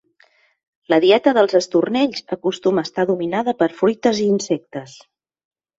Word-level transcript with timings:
La 0.93 0.97
dieta 1.03 1.33
dels 1.39 1.53
estornells 1.61 2.25
acostuma 2.39 2.85
a 2.85 2.89
estar 2.91 3.07
dominada 3.13 3.57
per 3.61 3.73
fruites 3.83 4.25
i 4.27 4.29
insectes. 4.39 4.99